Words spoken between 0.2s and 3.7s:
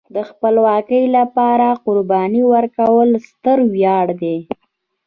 خپلواکۍ لپاره قرباني ورکول ستر